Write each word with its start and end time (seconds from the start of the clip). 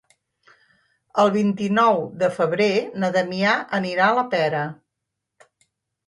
El 1.23 1.27
vint-i-nou 1.33 1.99
de 2.23 2.29
febrer 2.37 2.69
na 3.03 3.09
Damià 3.17 3.51
anirà 3.81 4.07
a 4.07 4.15
la 4.21 4.25
Pera. 4.33 4.63